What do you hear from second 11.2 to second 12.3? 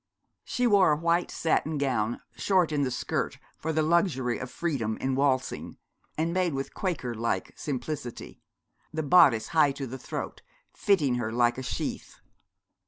her like a sheath.